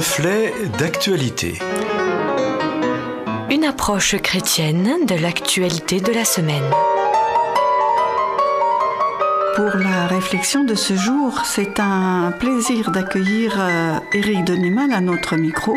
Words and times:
Reflet 0.00 0.54
d'actualité. 0.78 1.58
Une 3.50 3.66
approche 3.66 4.16
chrétienne 4.16 5.04
de 5.06 5.14
l'actualité 5.14 6.00
de 6.00 6.10
la 6.10 6.24
semaine. 6.24 6.70
Pour 9.56 9.76
la 9.78 10.06
réflexion 10.06 10.64
de 10.64 10.74
ce 10.74 10.94
jour, 10.94 11.42
c'est 11.44 11.78
un 11.80 12.32
plaisir 12.32 12.92
d'accueillir 12.92 13.56
euh, 13.58 13.98
Éric 14.14 14.46
Denimal 14.46 14.90
à 14.94 15.02
notre 15.02 15.36
micro. 15.36 15.76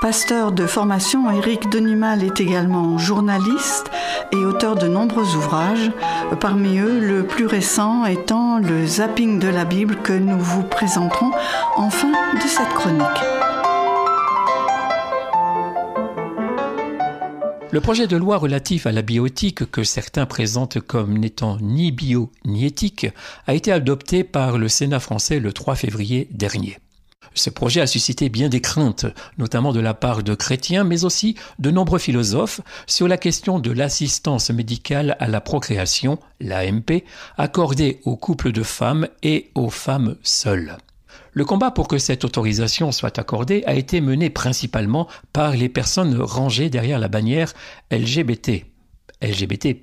Pasteur 0.00 0.50
de 0.50 0.66
formation, 0.66 1.30
Éric 1.30 1.70
Denimal 1.70 2.24
est 2.24 2.40
également 2.40 2.98
journaliste 2.98 3.92
et 4.32 4.44
auteur 4.44 4.74
de 4.74 4.88
nombreux 4.88 5.36
ouvrages, 5.36 5.92
parmi 6.40 6.80
eux 6.80 6.98
le 6.98 7.24
plus 7.24 7.46
récent 7.46 8.06
étant 8.06 8.58
le 8.58 8.84
zapping 8.86 9.38
de 9.38 9.46
la 9.46 9.64
Bible 9.64 9.98
que 10.02 10.14
nous 10.14 10.40
vous 10.40 10.64
présenterons 10.64 11.30
en 11.76 11.90
fin 11.90 12.10
de 12.10 12.48
cette 12.48 12.74
chronique. 12.74 13.41
Le 17.72 17.80
projet 17.80 18.06
de 18.06 18.18
loi 18.18 18.36
relatif 18.36 18.86
à 18.86 18.92
la 18.92 19.00
bioéthique, 19.00 19.70
que 19.70 19.82
certains 19.82 20.26
présentent 20.26 20.78
comme 20.78 21.16
n'étant 21.16 21.56
ni 21.58 21.90
bio 21.90 22.30
ni 22.44 22.66
éthique, 22.66 23.06
a 23.46 23.54
été 23.54 23.72
adopté 23.72 24.24
par 24.24 24.58
le 24.58 24.68
Sénat 24.68 25.00
français 25.00 25.40
le 25.40 25.54
3 25.54 25.74
février 25.74 26.28
dernier. 26.32 26.76
Ce 27.32 27.48
projet 27.48 27.80
a 27.80 27.86
suscité 27.86 28.28
bien 28.28 28.50
des 28.50 28.60
craintes, 28.60 29.06
notamment 29.38 29.72
de 29.72 29.80
la 29.80 29.94
part 29.94 30.22
de 30.22 30.34
chrétiens, 30.34 30.84
mais 30.84 31.06
aussi 31.06 31.34
de 31.60 31.70
nombreux 31.70 31.98
philosophes, 31.98 32.60
sur 32.86 33.08
la 33.08 33.16
question 33.16 33.58
de 33.58 33.70
l'assistance 33.70 34.50
médicale 34.50 35.16
à 35.18 35.26
la 35.26 35.40
procréation, 35.40 36.18
l'AMP, 36.40 37.04
accordée 37.38 38.00
aux 38.04 38.16
couples 38.16 38.52
de 38.52 38.62
femmes 38.62 39.08
et 39.22 39.50
aux 39.54 39.70
femmes 39.70 40.16
seules. 40.22 40.76
Le 41.32 41.44
combat 41.44 41.70
pour 41.70 41.88
que 41.88 41.98
cette 41.98 42.24
autorisation 42.24 42.92
soit 42.92 43.18
accordée 43.18 43.62
a 43.66 43.74
été 43.74 44.00
mené 44.00 44.30
principalement 44.30 45.08
par 45.32 45.52
les 45.52 45.68
personnes 45.68 46.20
rangées 46.20 46.70
derrière 46.70 46.98
la 46.98 47.08
bannière 47.08 47.52
LGBT, 47.90 48.64
LGBT+. 49.22 49.76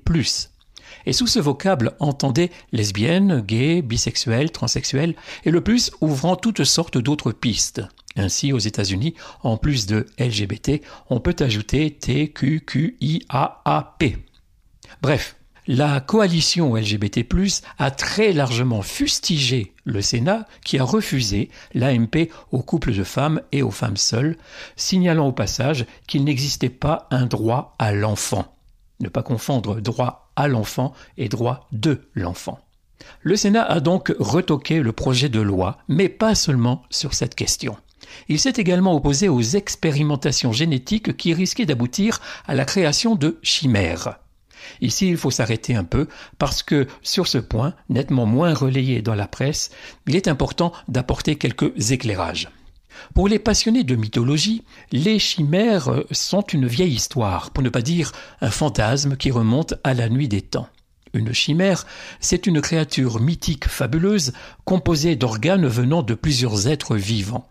Et 1.06 1.14
sous 1.14 1.28
ce 1.28 1.40
vocable, 1.40 1.94
entendez 2.00 2.52
lesbiennes, 2.72 3.42
gays, 3.42 3.82
bisexuels, 3.82 4.52
transsexuels, 4.52 5.16
et 5.46 5.52
le 5.52 5.62
plus 5.62 5.92
ouvrant 6.02 6.36
toutes 6.36 6.64
sortes 6.64 6.98
d'autres 6.98 7.32
pistes. 7.32 7.82
Ainsi, 8.16 8.52
aux 8.52 8.60
États-Unis, 8.60 9.14
en 9.44 9.58
plus 9.58 9.86
de 9.86 10.08
LGBT, 10.20 10.82
on 11.10 11.20
peut 11.20 11.36
ajouter 11.40 11.92
T, 11.92 12.32
Q, 12.32 12.62
Q, 12.66 12.98
I, 13.02 13.24
A, 13.30 13.62
A, 13.66 13.96
P. 13.98 14.18
Bref, 15.02 15.36
la 15.72 16.00
coalition 16.00 16.76
LGBT+, 16.76 17.24
a 17.78 17.92
très 17.92 18.34
largement 18.34 18.82
fustigé 18.82 19.76
le 19.84 20.02
Sénat 20.02 20.48
qui 20.66 20.80
a 20.80 20.84
refusé 20.84 21.52
l'AMP 21.76 22.32
aux 22.52 22.64
couples 22.64 22.92
de 22.92 23.04
femmes 23.04 23.40
et 23.52 23.62
aux 23.62 23.70
femmes 23.70 23.96
seules, 23.96 24.36
signalant 24.76 25.28
au 25.28 25.32
passage 25.32 25.86
qu'il 26.08 26.24
n'existait 26.24 26.70
pas 26.70 27.08
un 27.12 27.28
droit 27.28 27.76
à 27.78 27.92
l'enfant. 27.94 28.56
Ne 29.00 29.10
pas 29.10 29.22
confondre 29.22 29.80
droit 29.80 30.32
à 30.36 30.48
l'enfant 30.48 30.92
et 31.18 31.30
droit 31.30 31.68
de 31.72 32.02
l'enfant. 32.16 32.58
Le 33.22 33.36
Sénat 33.36 33.64
a 33.64 33.80
donc 33.80 34.12
retoqué 34.18 34.82
le 34.82 34.92
projet 34.92 35.30
de 35.30 35.40
loi, 35.40 35.78
mais 35.88 36.10
pas 36.10 36.34
seulement 36.34 36.82
sur 36.90 37.14
cette 37.14 37.36
question. 37.36 37.78
Il 38.28 38.40
s'est 38.40 38.54
également 38.58 38.96
opposé 38.96 39.30
aux 39.30 39.40
expérimentations 39.40 40.52
génétiques 40.52 41.16
qui 41.16 41.36
risquaient 41.36 41.68
d'aboutir 41.68 42.22
à 42.48 42.56
la 42.56 42.66
création 42.66 43.16
de 43.16 43.38
chimères. 43.44 44.18
Ici, 44.82 45.10
il 45.10 45.18
faut 45.18 45.32
s'arrêter 45.32 45.76
un 45.76 45.84
peu 45.84 46.08
parce 46.38 46.64
que 46.64 46.88
sur 47.02 47.28
ce 47.28 47.38
point, 47.38 47.74
nettement 47.90 48.26
moins 48.26 48.54
relayé 48.54 49.02
dans 49.02 49.16
la 49.16 49.28
presse, 49.28 49.72
il 50.08 50.16
est 50.16 50.28
important 50.28 50.72
d'apporter 50.88 51.36
quelques 51.36 51.92
éclairages. 51.92 52.50
Pour 53.14 53.28
les 53.28 53.40
passionnés 53.40 53.84
de 53.84 53.96
mythologie, 53.96 54.64
les 54.92 55.20
chimères 55.20 56.04
sont 56.12 56.42
une 56.42 56.68
vieille 56.68 56.94
histoire, 56.94 57.52
pour 57.52 57.64
ne 57.64 57.70
pas 57.70 57.82
dire 57.82 58.12
un 58.42 58.52
fantasme 58.52 59.16
qui 59.16 59.32
remonte 59.32 59.76
à 59.84 59.94
la 59.94 60.10
nuit 60.10 60.28
des 60.28 60.42
temps. 60.42 60.68
Une 61.14 61.34
chimère, 61.34 61.86
c'est 62.20 62.46
une 62.46 62.62
créature 62.62 63.20
mythique 63.20 63.68
fabuleuse 63.68 64.34
composée 64.64 65.16
d'organes 65.16 65.68
venant 65.68 66.04
de 66.04 66.14
plusieurs 66.14 66.68
êtres 66.68 66.96
vivants. 66.96 67.48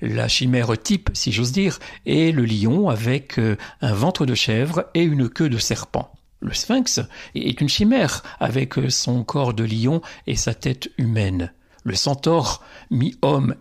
La 0.00 0.28
chimère 0.28 0.80
type, 0.80 1.10
si 1.14 1.32
j'ose 1.32 1.52
dire, 1.52 1.78
est 2.06 2.34
le 2.34 2.44
lion 2.44 2.88
avec 2.88 3.38
euh, 3.38 3.56
un 3.80 3.92
ventre 3.92 4.26
de 4.26 4.34
chèvre 4.34 4.84
et 4.94 5.02
une 5.02 5.28
queue 5.28 5.48
de 5.48 5.58
serpent. 5.58 6.12
Le 6.40 6.54
sphinx 6.54 7.00
est 7.34 7.60
une 7.60 7.68
chimère 7.68 8.22
avec 8.40 8.74
son 8.88 9.24
corps 9.24 9.52
de 9.52 9.64
lion 9.64 10.00
et 10.26 10.36
sa 10.36 10.54
tête 10.54 10.90
humaine. 10.96 11.52
Le 11.84 11.94
centaure, 11.94 12.62
mi-homme, 12.90 13.54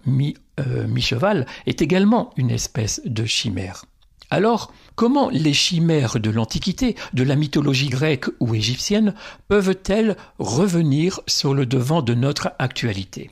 euh, 0.59 0.87
mi-cheval, 0.87 1.45
est 1.65 1.81
également 1.81 2.31
une 2.37 2.51
espèce 2.51 3.01
de 3.05 3.25
chimère. 3.25 3.85
Alors, 4.29 4.71
comment 4.95 5.29
les 5.29 5.53
chimères 5.53 6.19
de 6.19 6.29
l'Antiquité, 6.29 6.95
de 7.13 7.23
la 7.23 7.35
mythologie 7.35 7.89
grecque 7.89 8.27
ou 8.39 8.53
égyptienne, 8.53 9.15
peuvent-elles 9.47 10.15
revenir 10.37 11.19
sur 11.27 11.53
le 11.53 11.65
devant 11.65 12.01
de 12.01 12.13
notre 12.13 12.53
actualité? 12.59 13.31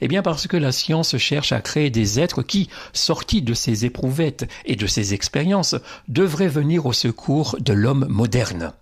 Eh 0.00 0.08
bien 0.08 0.22
parce 0.22 0.48
que 0.48 0.56
la 0.56 0.72
science 0.72 1.16
cherche 1.16 1.52
à 1.52 1.60
créer 1.60 1.90
des 1.90 2.18
êtres 2.18 2.42
qui, 2.42 2.68
sortis 2.92 3.40
de 3.40 3.54
ces 3.54 3.84
éprouvettes 3.84 4.48
et 4.64 4.74
de 4.74 4.88
ces 4.88 5.14
expériences, 5.14 5.76
devraient 6.08 6.48
venir 6.48 6.86
au 6.86 6.92
secours 6.92 7.56
de 7.60 7.72
l'homme 7.72 8.06
moderne. 8.08 8.72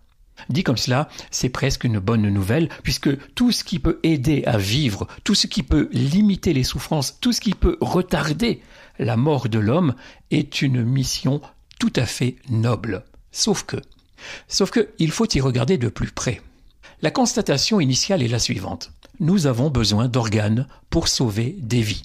Dit 0.49 0.63
comme 0.63 0.77
cela, 0.77 1.09
c'est 1.31 1.49
presque 1.49 1.85
une 1.85 1.99
bonne 1.99 2.29
nouvelle, 2.29 2.69
puisque 2.83 3.11
tout 3.35 3.53
ce 3.53 3.65
qui 3.65 3.79
peut 3.79 4.01
aider 4.03 4.43
à 4.47 4.59
vivre, 4.59 5.07
tout 5.25 5.35
ce 5.35 5.47
qui 5.47 5.63
peut 5.63 5.89
limiter 5.93 6.53
les 6.53 6.65
souffrances, 6.65 7.19
tout 7.21 7.33
ce 7.33 7.41
qui 7.41 7.55
peut 7.55 7.77
retarder 7.81 8.63
la 8.99 9.17
mort 9.17 9.49
de 9.49 9.59
l'homme 9.59 9.95
est 10.31 10.63
une 10.63 10.85
mission 10.85 11.41
tout 11.79 11.93
à 11.97 12.07
fait 12.07 12.37
noble. 12.49 13.05
Sauf 13.33 13.65
que, 13.65 13.77
sauf 14.49 14.71
que, 14.71 14.91
il 14.99 15.11
faut 15.11 15.29
y 15.33 15.41
regarder 15.41 15.79
de 15.79 15.89
plus 15.89 16.11
près. 16.11 16.43
La 17.03 17.11
constatation 17.11 17.81
initiale 17.81 18.23
est 18.23 18.29
la 18.29 18.39
suivante. 18.39 18.93
Nous 19.19 19.47
avons 19.47 19.71
besoin 19.71 20.09
d'organes 20.09 20.67
pour 20.91 21.09
sauver 21.09 21.57
des 21.59 21.81
vies. 21.81 22.05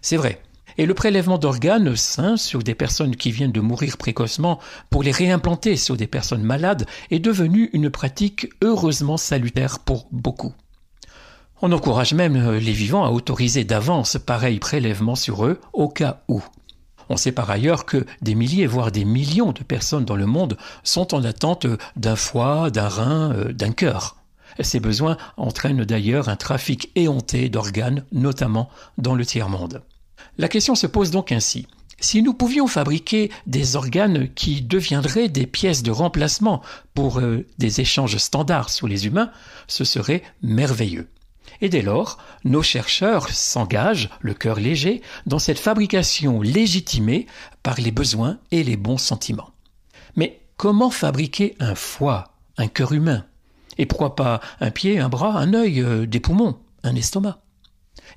C'est 0.00 0.16
vrai. 0.16 0.40
Et 0.80 0.86
le 0.86 0.94
prélèvement 0.94 1.36
d'organes 1.36 1.94
sains 1.94 2.38
sur 2.38 2.62
des 2.62 2.74
personnes 2.74 3.14
qui 3.14 3.32
viennent 3.32 3.52
de 3.52 3.60
mourir 3.60 3.98
précocement 3.98 4.58
pour 4.88 5.02
les 5.02 5.10
réimplanter 5.10 5.76
sur 5.76 5.94
des 5.94 6.06
personnes 6.06 6.42
malades 6.42 6.86
est 7.10 7.18
devenu 7.18 7.68
une 7.74 7.90
pratique 7.90 8.48
heureusement 8.62 9.18
salutaire 9.18 9.80
pour 9.80 10.08
beaucoup. 10.10 10.54
On 11.60 11.70
encourage 11.72 12.14
même 12.14 12.52
les 12.52 12.72
vivants 12.72 13.04
à 13.04 13.10
autoriser 13.10 13.62
d'avance 13.62 14.16
pareil 14.16 14.58
prélèvement 14.58 15.16
sur 15.16 15.44
eux 15.44 15.60
au 15.74 15.90
cas 15.90 16.22
où. 16.28 16.42
On 17.10 17.18
sait 17.18 17.32
par 17.32 17.50
ailleurs 17.50 17.84
que 17.84 18.06
des 18.22 18.34
milliers, 18.34 18.66
voire 18.66 18.90
des 18.90 19.04
millions 19.04 19.52
de 19.52 19.62
personnes 19.62 20.06
dans 20.06 20.16
le 20.16 20.24
monde 20.24 20.56
sont 20.82 21.12
en 21.14 21.24
attente 21.24 21.66
d'un 21.96 22.16
foie, 22.16 22.70
d'un 22.70 22.88
rein, 22.88 23.34
euh, 23.34 23.52
d'un 23.52 23.72
cœur. 23.72 24.16
Ces 24.60 24.80
besoins 24.80 25.18
entraînent 25.36 25.84
d'ailleurs 25.84 26.30
un 26.30 26.36
trafic 26.36 26.90
éhonté 26.94 27.50
d'organes, 27.50 28.06
notamment 28.12 28.70
dans 28.96 29.14
le 29.14 29.26
tiers-monde. 29.26 29.82
La 30.40 30.48
question 30.48 30.74
se 30.74 30.86
pose 30.86 31.10
donc 31.10 31.32
ainsi. 31.32 31.66
Si 32.00 32.22
nous 32.22 32.32
pouvions 32.32 32.66
fabriquer 32.66 33.30
des 33.46 33.76
organes 33.76 34.32
qui 34.32 34.62
deviendraient 34.62 35.28
des 35.28 35.46
pièces 35.46 35.82
de 35.82 35.90
remplacement 35.90 36.62
pour 36.94 37.20
euh, 37.20 37.46
des 37.58 37.82
échanges 37.82 38.16
standards 38.16 38.70
sur 38.70 38.88
les 38.88 39.06
humains, 39.06 39.30
ce 39.68 39.84
serait 39.84 40.22
merveilleux. 40.40 41.10
Et 41.60 41.68
dès 41.68 41.82
lors, 41.82 42.16
nos 42.44 42.62
chercheurs 42.62 43.28
s'engagent, 43.28 44.08
le 44.20 44.32
cœur 44.32 44.58
léger, 44.58 45.02
dans 45.26 45.38
cette 45.38 45.58
fabrication 45.58 46.40
légitimée 46.40 47.26
par 47.62 47.78
les 47.78 47.90
besoins 47.90 48.38
et 48.50 48.64
les 48.64 48.78
bons 48.78 48.96
sentiments. 48.96 49.50
Mais 50.16 50.40
comment 50.56 50.90
fabriquer 50.90 51.54
un 51.60 51.74
foie, 51.74 52.32
un 52.56 52.68
cœur 52.68 52.92
humain? 52.92 53.26
Et 53.76 53.84
pourquoi 53.84 54.16
pas 54.16 54.40
un 54.60 54.70
pied, 54.70 55.00
un 55.00 55.10
bras, 55.10 55.36
un 55.36 55.52
œil, 55.52 55.82
euh, 55.82 56.06
des 56.06 56.20
poumons, 56.20 56.58
un 56.82 56.94
estomac? 56.94 57.42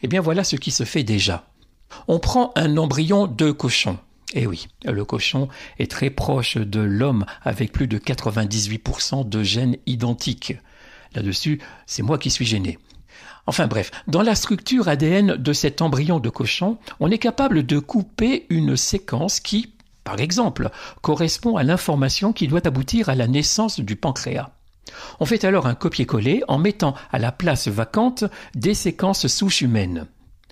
Eh 0.03 0.07
bien 0.07 0.21
voilà 0.21 0.45
ce 0.45 0.55
qui 0.55 0.71
se 0.71 0.85
fait 0.85 1.03
déjà. 1.03 1.49
On 2.07 2.19
prend 2.19 2.51
un 2.55 2.77
embryon 2.77 3.27
de 3.27 3.51
cochon. 3.51 3.97
Eh 4.33 4.47
oui, 4.47 4.67
le 4.83 5.05
cochon 5.05 5.47
est 5.77 5.91
très 5.91 6.09
proche 6.09 6.57
de 6.57 6.79
l'homme 6.79 7.25
avec 7.43 7.71
plus 7.71 7.87
de 7.87 7.99
98% 7.99 9.29
de 9.29 9.43
gènes 9.43 9.77
identiques. 9.85 10.55
Là-dessus, 11.13 11.61
c'est 11.85 12.01
moi 12.01 12.17
qui 12.17 12.31
suis 12.31 12.45
gêné. 12.45 12.79
Enfin 13.45 13.67
bref, 13.67 13.91
dans 14.07 14.21
la 14.21 14.35
structure 14.35 14.87
ADN 14.87 15.35
de 15.35 15.53
cet 15.53 15.81
embryon 15.81 16.19
de 16.19 16.29
cochon, 16.29 16.77
on 16.99 17.11
est 17.11 17.17
capable 17.17 17.65
de 17.65 17.77
couper 17.77 18.47
une 18.49 18.77
séquence 18.77 19.39
qui, 19.39 19.73
par 20.03 20.19
exemple, 20.19 20.69
correspond 21.01 21.57
à 21.57 21.63
l'information 21.63 22.33
qui 22.33 22.47
doit 22.47 22.65
aboutir 22.65 23.09
à 23.09 23.15
la 23.15 23.27
naissance 23.27 23.79
du 23.79 23.95
pancréas. 23.95 24.49
On 25.19 25.25
fait 25.25 25.43
alors 25.43 25.67
un 25.67 25.75
copier-coller 25.75 26.43
en 26.47 26.57
mettant 26.57 26.95
à 27.11 27.19
la 27.19 27.31
place 27.31 27.67
vacante 27.67 28.23
des 28.55 28.73
séquences 28.73 29.27
souches 29.27 29.61
humaines. 29.61 30.07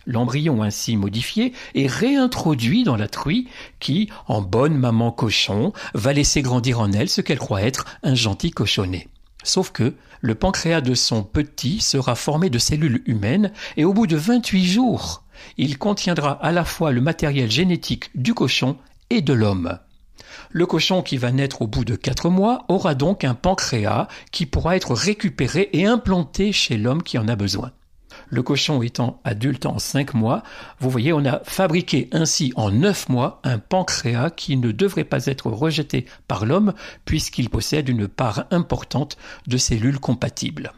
L'embryon 0.05 0.63
ainsi 0.63 0.97
modifié 0.97 1.53
est 1.75 1.87
réintroduit 1.87 2.83
dans 2.83 2.95
la 2.95 3.07
truie 3.07 3.47
qui, 3.79 4.09
en 4.27 4.41
bonne 4.41 4.75
maman 4.75 5.11
cochon, 5.11 5.73
va 5.93 6.13
laisser 6.13 6.41
grandir 6.41 6.79
en 6.79 6.91
elle 6.91 7.09
ce 7.09 7.21
qu'elle 7.21 7.39
croit 7.39 7.61
être 7.61 7.85
un 8.03 8.15
gentil 8.15 8.51
cochonnet. 8.51 9.07
Sauf 9.43 9.71
que 9.71 9.95
le 10.21 10.35
pancréas 10.35 10.81
de 10.81 10.93
son 10.93 11.23
petit 11.23 11.81
sera 11.81 12.15
formé 12.15 12.49
de 12.49 12.59
cellules 12.59 13.01
humaines 13.05 13.51
et 13.77 13.85
au 13.85 13.93
bout 13.93 14.07
de 14.07 14.15
28 14.15 14.65
jours, 14.65 15.23
il 15.57 15.77
contiendra 15.77 16.31
à 16.31 16.51
la 16.51 16.65
fois 16.65 16.91
le 16.91 17.01
matériel 17.01 17.49
génétique 17.49 18.09
du 18.15 18.33
cochon 18.33 18.77
et 19.09 19.21
de 19.21 19.33
l'homme. 19.33 19.79
Le 20.51 20.65
cochon 20.65 21.01
qui 21.01 21.17
va 21.17 21.31
naître 21.31 21.61
au 21.61 21.67
bout 21.67 21.85
de 21.85 21.95
4 21.95 22.29
mois 22.29 22.65
aura 22.67 22.93
donc 22.93 23.23
un 23.23 23.33
pancréas 23.33 24.07
qui 24.31 24.45
pourra 24.45 24.75
être 24.75 24.93
récupéré 24.93 25.69
et 25.73 25.85
implanté 25.85 26.51
chez 26.51 26.77
l'homme 26.77 27.03
qui 27.03 27.17
en 27.17 27.27
a 27.27 27.35
besoin. 27.35 27.71
Le 28.33 28.43
cochon 28.43 28.81
étant 28.81 29.19
adulte 29.25 29.65
en 29.65 29.77
5 29.77 30.13
mois, 30.13 30.41
vous 30.79 30.89
voyez, 30.89 31.11
on 31.11 31.25
a 31.25 31.41
fabriqué 31.43 32.07
ainsi 32.13 32.53
en 32.55 32.71
9 32.71 33.09
mois 33.09 33.41
un 33.43 33.59
pancréas 33.59 34.29
qui 34.29 34.55
ne 34.55 34.71
devrait 34.71 35.03
pas 35.03 35.25
être 35.25 35.51
rejeté 35.51 36.05
par 36.29 36.45
l'homme 36.45 36.73
puisqu'il 37.03 37.49
possède 37.49 37.89
une 37.89 38.07
part 38.07 38.45
importante 38.49 39.17
de 39.47 39.57
cellules 39.57 39.99
compatibles. 39.99 40.71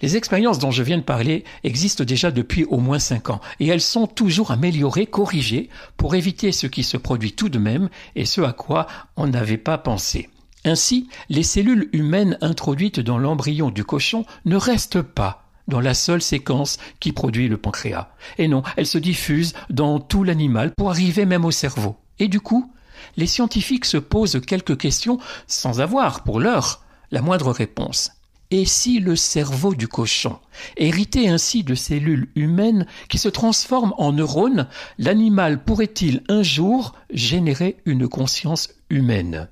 Les 0.00 0.16
expériences 0.16 0.60
dont 0.60 0.70
je 0.70 0.84
viens 0.84 0.98
de 0.98 1.02
parler 1.02 1.42
existent 1.64 2.04
déjà 2.04 2.30
depuis 2.30 2.62
au 2.66 2.78
moins 2.78 3.00
5 3.00 3.30
ans 3.30 3.40
et 3.58 3.66
elles 3.66 3.80
sont 3.80 4.06
toujours 4.06 4.52
améliorées, 4.52 5.06
corrigées 5.06 5.70
pour 5.96 6.14
éviter 6.14 6.52
ce 6.52 6.68
qui 6.68 6.84
se 6.84 6.96
produit 6.96 7.32
tout 7.32 7.48
de 7.48 7.58
même 7.58 7.88
et 8.14 8.24
ce 8.24 8.40
à 8.40 8.52
quoi 8.52 8.86
on 9.16 9.26
n'avait 9.26 9.58
pas 9.58 9.78
pensé. 9.78 10.30
Ainsi, 10.64 11.08
les 11.28 11.42
cellules 11.42 11.88
humaines 11.92 12.38
introduites 12.40 13.00
dans 13.00 13.18
l'embryon 13.18 13.70
du 13.70 13.82
cochon 13.82 14.24
ne 14.44 14.56
restent 14.56 15.02
pas 15.02 15.47
dans 15.68 15.80
la 15.80 15.94
seule 15.94 16.22
séquence 16.22 16.78
qui 16.98 17.12
produit 17.12 17.48
le 17.48 17.58
pancréas. 17.58 18.08
Et 18.38 18.48
non, 18.48 18.62
elle 18.76 18.86
se 18.86 18.98
diffuse 18.98 19.54
dans 19.70 20.00
tout 20.00 20.24
l'animal 20.24 20.72
pour 20.76 20.90
arriver 20.90 21.26
même 21.26 21.44
au 21.44 21.50
cerveau. 21.50 21.96
Et 22.18 22.28
du 22.28 22.40
coup, 22.40 22.72
les 23.16 23.26
scientifiques 23.26 23.84
se 23.84 23.98
posent 23.98 24.40
quelques 24.44 24.78
questions 24.78 25.18
sans 25.46 25.80
avoir, 25.80 26.24
pour 26.24 26.40
l'heure, 26.40 26.82
la 27.10 27.22
moindre 27.22 27.52
réponse. 27.52 28.10
Et 28.50 28.64
si 28.64 28.98
le 28.98 29.14
cerveau 29.14 29.74
du 29.74 29.88
cochon, 29.88 30.38
hérité 30.78 31.28
ainsi 31.28 31.64
de 31.64 31.74
cellules 31.74 32.30
humaines 32.34 32.86
qui 33.10 33.18
se 33.18 33.28
transforment 33.28 33.92
en 33.98 34.12
neurones, 34.12 34.68
l'animal 34.96 35.62
pourrait-il 35.62 36.22
un 36.28 36.42
jour 36.42 36.94
générer 37.10 37.76
une 37.84 38.08
conscience 38.08 38.70
humaine? 38.88 39.48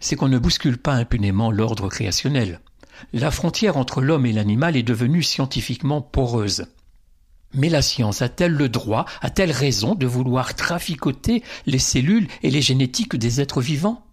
C'est 0.00 0.16
qu'on 0.16 0.28
ne 0.28 0.38
bouscule 0.38 0.78
pas 0.78 0.94
impunément 0.94 1.50
l'ordre 1.50 1.90
créationnel 1.90 2.60
la 3.12 3.30
frontière 3.30 3.76
entre 3.76 4.00
l'homme 4.00 4.26
et 4.26 4.32
l'animal 4.32 4.76
est 4.76 4.82
devenue 4.82 5.22
scientifiquement 5.22 6.00
poreuse. 6.00 6.66
Mais 7.52 7.68
la 7.68 7.82
science 7.82 8.22
a-t-elle 8.22 8.52
le 8.52 8.68
droit, 8.68 9.06
a-t-elle 9.22 9.50
raison 9.50 9.94
de 9.94 10.06
vouloir 10.06 10.54
traficoter 10.54 11.42
les 11.66 11.78
cellules 11.78 12.28
et 12.42 12.50
les 12.50 12.62
génétiques 12.62 13.16
des 13.16 13.40
êtres 13.40 13.60
vivants? 13.60 14.06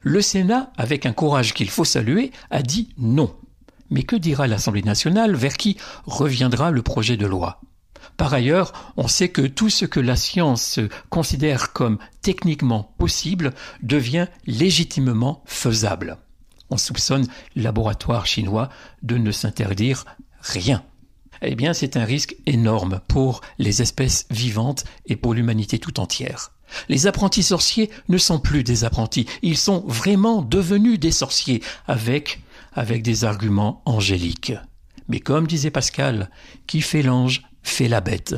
Le 0.00 0.20
Sénat, 0.20 0.72
avec 0.76 1.06
un 1.06 1.12
courage 1.12 1.54
qu'il 1.54 1.70
faut 1.70 1.84
saluer, 1.84 2.32
a 2.50 2.62
dit 2.62 2.90
non. 2.98 3.34
Mais 3.88 4.02
que 4.02 4.16
dira 4.16 4.46
l'Assemblée 4.46 4.82
nationale? 4.82 5.34
Vers 5.34 5.56
qui 5.56 5.76
reviendra 6.06 6.70
le 6.70 6.82
projet 6.82 7.16
de 7.16 7.26
loi? 7.26 7.60
Par 8.16 8.34
ailleurs, 8.34 8.92
on 8.96 9.08
sait 9.08 9.30
que 9.30 9.42
tout 9.42 9.70
ce 9.70 9.84
que 9.84 10.00
la 10.00 10.16
science 10.16 10.80
considère 11.08 11.72
comme 11.72 11.98
techniquement 12.20 12.94
possible 12.98 13.52
devient 13.82 14.26
légitimement 14.46 15.42
faisable 15.46 16.18
on 16.72 16.78
soupçonne 16.78 17.26
le 17.54 17.62
laboratoire 17.62 18.26
chinois 18.26 18.70
de 19.02 19.18
ne 19.18 19.30
s'interdire 19.30 20.04
rien. 20.40 20.82
Eh 21.42 21.54
bien, 21.54 21.74
c'est 21.74 21.96
un 21.96 22.04
risque 22.04 22.36
énorme 22.46 23.00
pour 23.08 23.40
les 23.58 23.82
espèces 23.82 24.26
vivantes 24.30 24.84
et 25.06 25.16
pour 25.16 25.34
l'humanité 25.34 25.78
tout 25.78 26.00
entière. 26.00 26.52
Les 26.88 27.06
apprentis 27.06 27.42
sorciers 27.42 27.90
ne 28.08 28.16
sont 28.16 28.38
plus 28.38 28.64
des 28.64 28.84
apprentis, 28.84 29.26
ils 29.42 29.58
sont 29.58 29.84
vraiment 29.86 30.40
devenus 30.40 30.98
des 30.98 31.10
sorciers 31.10 31.62
avec, 31.86 32.40
avec 32.72 33.02
des 33.02 33.24
arguments 33.24 33.82
angéliques. 33.84 34.54
Mais 35.08 35.20
comme 35.20 35.46
disait 35.46 35.70
Pascal, 35.70 36.30
qui 36.66 36.80
fait 36.80 37.02
l'ange 37.02 37.42
fait 37.62 37.88
la 37.88 38.00
bête. 38.00 38.36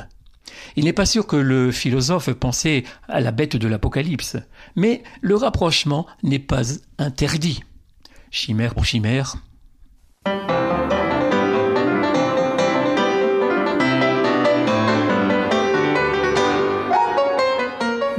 Il 0.76 0.84
n'est 0.84 0.92
pas 0.92 1.06
sûr 1.06 1.26
que 1.26 1.36
le 1.36 1.70
philosophe 1.70 2.32
pensait 2.32 2.84
à 3.08 3.20
la 3.20 3.30
bête 3.30 3.56
de 3.56 3.68
l'Apocalypse, 3.68 4.36
mais 4.74 5.02
le 5.20 5.36
rapprochement 5.36 6.06
n'est 6.22 6.38
pas 6.38 6.62
interdit. 6.98 7.62
Chimère 8.36 8.74
pour 8.74 8.84
chimère. 8.84 9.36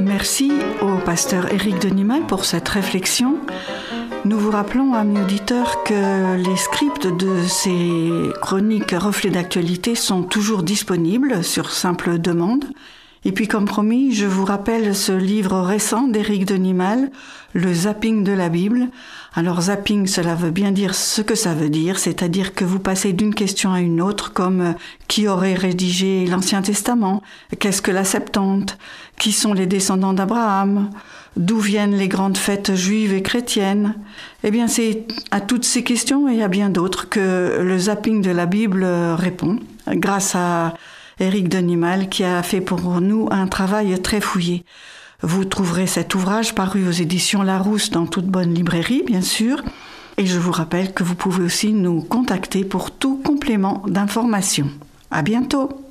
Merci 0.00 0.52
au 0.80 0.96
pasteur 1.04 1.52
Éric 1.52 1.78
Denimal 1.80 2.22
pour 2.26 2.46
cette 2.46 2.66
réflexion. 2.66 3.38
Nous 4.24 4.38
vous 4.38 4.50
rappelons, 4.50 4.94
amis 4.94 5.20
auditeurs, 5.20 5.84
que 5.84 6.36
les 6.36 6.56
scripts 6.56 7.08
de 7.08 7.42
ces 7.46 8.32
chroniques 8.40 8.92
reflets 8.92 9.28
d'actualité 9.28 9.94
sont 9.94 10.22
toujours 10.22 10.62
disponibles 10.62 11.44
sur 11.44 11.70
simple 11.70 12.18
demande. 12.18 12.64
Et 13.26 13.32
puis, 13.32 13.48
comme 13.48 13.64
promis, 13.64 14.14
je 14.14 14.24
vous 14.24 14.44
rappelle 14.44 14.94
ce 14.94 15.10
livre 15.10 15.58
récent 15.58 16.06
d'Éric 16.06 16.44
Denimal, 16.44 17.10
Le 17.54 17.74
zapping 17.74 18.22
de 18.22 18.30
la 18.30 18.48
Bible, 18.48 18.86
alors 19.34 19.62
zapping, 19.62 20.06
cela 20.06 20.36
veut 20.36 20.52
bien 20.52 20.70
dire 20.70 20.94
ce 20.94 21.22
que 21.22 21.34
ça 21.34 21.52
veut 21.52 21.68
dire, 21.68 21.98
c'est-à-dire 21.98 22.54
que 22.54 22.64
vous 22.64 22.78
passez 22.78 23.12
d'une 23.12 23.34
question 23.34 23.72
à 23.72 23.80
une 23.80 24.00
autre, 24.00 24.32
comme 24.32 24.60
euh, 24.60 24.72
qui 25.08 25.26
aurait 25.26 25.54
rédigé 25.54 26.24
l'Ancien 26.26 26.62
Testament, 26.62 27.20
qu'est-ce 27.58 27.82
que 27.82 27.90
la 27.90 28.04
Septante, 28.04 28.78
qui 29.18 29.32
sont 29.32 29.54
les 29.54 29.66
descendants 29.66 30.12
d'Abraham, 30.12 30.90
d'où 31.36 31.58
viennent 31.58 31.96
les 31.96 32.06
grandes 32.06 32.38
fêtes 32.38 32.76
juives 32.76 33.12
et 33.12 33.22
chrétiennes? 33.22 33.96
Eh 34.44 34.52
bien, 34.52 34.68
c'est 34.68 35.04
à 35.32 35.40
toutes 35.40 35.64
ces 35.64 35.82
questions 35.82 36.28
et 36.28 36.44
à 36.44 36.48
bien 36.48 36.70
d'autres 36.70 37.08
que 37.08 37.58
le 37.60 37.76
zapping 37.76 38.22
de 38.22 38.30
la 38.30 38.46
Bible 38.46 38.84
euh, 38.84 39.16
répond, 39.16 39.58
grâce 39.88 40.36
à 40.36 40.74
Éric 41.18 41.48
Denimal 41.48 42.08
qui 42.08 42.24
a 42.24 42.42
fait 42.42 42.60
pour 42.60 43.00
nous 43.00 43.28
un 43.30 43.46
travail 43.46 44.00
très 44.02 44.20
fouillé. 44.20 44.64
Vous 45.22 45.46
trouverez 45.46 45.86
cet 45.86 46.14
ouvrage 46.14 46.54
paru 46.54 46.86
aux 46.86 46.92
éditions 46.92 47.42
Larousse 47.42 47.90
dans 47.90 48.06
toute 48.06 48.26
bonne 48.26 48.52
librairie, 48.52 49.02
bien 49.02 49.22
sûr. 49.22 49.62
Et 50.18 50.26
je 50.26 50.38
vous 50.38 50.52
rappelle 50.52 50.92
que 50.92 51.04
vous 51.04 51.14
pouvez 51.14 51.44
aussi 51.44 51.72
nous 51.72 52.02
contacter 52.02 52.64
pour 52.64 52.90
tout 52.90 53.16
complément 53.24 53.82
d'information. 53.86 54.70
À 55.10 55.22
bientôt! 55.22 55.85